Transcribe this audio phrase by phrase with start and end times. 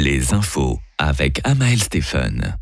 [0.00, 2.56] les infos avec Amael Stephen.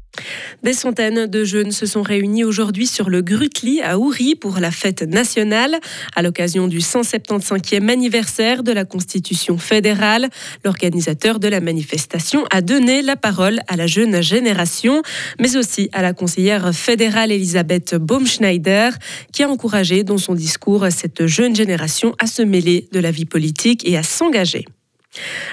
[0.64, 4.72] Des centaines de jeunes se sont réunis aujourd'hui sur le Grutli à Oury pour la
[4.72, 5.78] fête nationale
[6.16, 10.28] à l'occasion du 175e anniversaire de la Constitution fédérale.
[10.64, 15.02] L'organisateur de la manifestation a donné la parole à la jeune génération,
[15.38, 18.90] mais aussi à la conseillère fédérale Elisabeth Baumschneider,
[19.32, 23.26] qui a encouragé dans son discours cette jeune génération à se mêler de la vie
[23.26, 24.64] politique et à s'engager.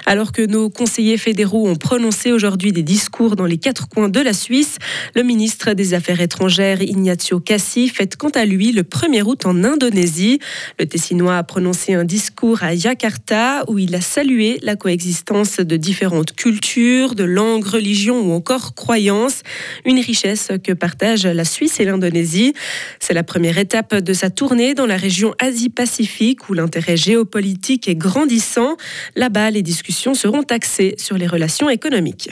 [0.05, 4.20] Alors que nos conseillers fédéraux ont prononcé aujourd'hui des discours dans les quatre coins de
[4.20, 4.77] la Suisse,
[5.16, 9.63] le ministre des Affaires étrangères Ignacio Cassi fête quant à lui le 1er août en
[9.63, 10.39] Indonésie.
[10.77, 15.77] Le Tessinois a prononcé un discours à Jakarta où il a salué la coexistence de
[15.77, 19.41] différentes cultures, de langues, religions ou encore croyances,
[19.85, 22.53] une richesse que partagent la Suisse et l'Indonésie.
[22.99, 27.95] C'est la première étape de sa tournée dans la région Asie-Pacifique où l'intérêt géopolitique est
[27.95, 28.75] grandissant.
[29.16, 32.30] Là-bas, les discussions seront axées sur les relations économiques.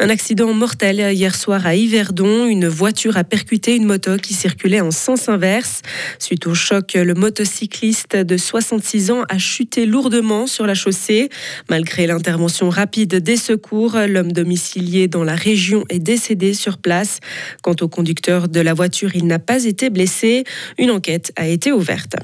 [0.00, 2.46] Un accident mortel hier soir à Yverdon.
[2.46, 5.82] Une voiture a percuté une moto qui circulait en sens inverse.
[6.18, 11.30] Suite au choc, le motocycliste de 66 ans a chuté lourdement sur la chaussée.
[11.70, 17.20] Malgré l'intervention rapide des secours, l'homme domicilié dans la région est décédé sur place.
[17.62, 20.44] Quant au conducteur de la voiture, il n'a pas été blessé.
[20.76, 22.16] Une enquête a été ouverte.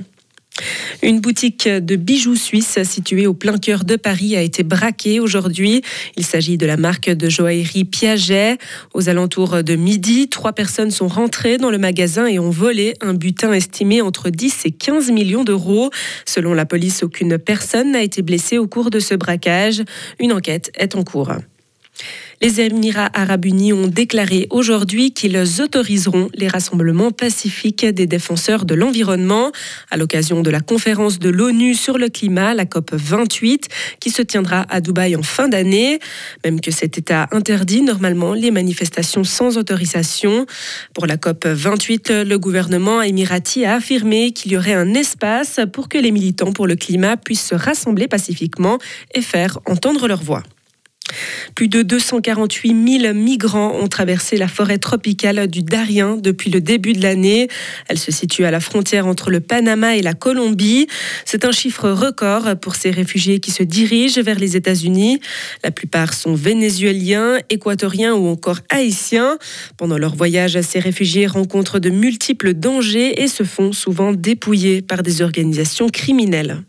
[1.03, 5.83] Une boutique de bijoux suisses située au plein cœur de Paris a été braquée aujourd'hui.
[6.17, 8.59] Il s'agit de la marque de joaillerie Piaget.
[8.95, 13.15] Aux alentours de midi, trois personnes sont rentrées dans le magasin et ont volé un
[13.15, 15.91] butin estimé entre 10 et 15 millions d'euros.
[16.27, 19.83] Selon la police, aucune personne n'a été blessée au cours de ce braquage.
[20.21, 21.33] Une enquête est en cours.
[22.43, 28.75] Les Émirats arabes unis ont déclaré aujourd'hui qu'ils autoriseront les rassemblements pacifiques des défenseurs de
[28.75, 29.53] l'environnement
[29.93, 33.69] à l'occasion de la conférence de l'ONU sur le climat, la COP 28,
[34.01, 36.01] qui se tiendra à Dubaï en fin d'année.
[36.45, 40.47] Même que cet État interdit normalement les manifestations sans autorisation.
[40.95, 45.89] Pour la COP 28, le gouvernement émirati a affirmé qu'il y aurait un espace pour
[45.89, 48.79] que les militants pour le climat puissent se rassembler pacifiquement
[49.15, 50.43] et faire entendre leur voix.
[51.55, 56.93] Plus de 248 000 migrants ont traversé la forêt tropicale du Darien depuis le début
[56.93, 57.49] de l'année.
[57.89, 60.87] Elle se situe à la frontière entre le Panama et la Colombie.
[61.25, 65.21] C'est un chiffre record pour ces réfugiés qui se dirigent vers les États-Unis.
[65.65, 69.39] La plupart sont vénézuéliens, équatoriens ou encore haïtiens.
[69.77, 75.03] Pendant leur voyage, ces réfugiés rencontrent de multiples dangers et se font souvent dépouiller par
[75.03, 76.63] des organisations criminelles.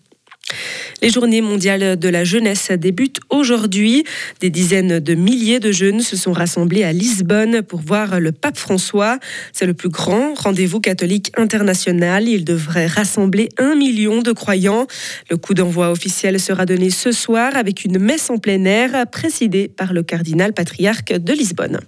[1.04, 4.06] Les journées mondiales de la jeunesse débutent aujourd'hui.
[4.40, 8.58] Des dizaines de milliers de jeunes se sont rassemblés à Lisbonne pour voir le pape
[8.58, 9.20] François.
[9.52, 12.30] C'est le plus grand rendez-vous catholique international.
[12.30, 14.88] Il devrait rassembler un million de croyants.
[15.30, 19.68] Le coup d'envoi officiel sera donné ce soir avec une messe en plein air présidée
[19.68, 21.82] par le cardinal patriarche de Lisbonne.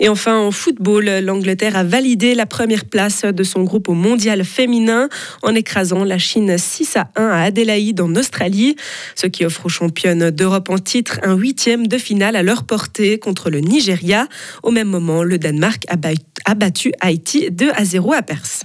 [0.00, 4.44] Et enfin, en football, l'Angleterre a validé la première place de son groupe au mondial
[4.44, 5.08] féminin
[5.42, 8.76] en écrasant la Chine 6 à 1 à Adélaïde en Australie,
[9.14, 13.18] ce qui offre aux championnes d'Europe en titre un huitième de finale à leur portée
[13.18, 14.26] contre le Nigeria.
[14.62, 18.64] Au même moment, le Danemark a battu Haïti 2 à 0 à Perse.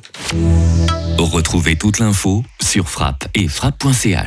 [1.17, 4.25] Retrouvez toute l'info sur frappe et frappe.ch.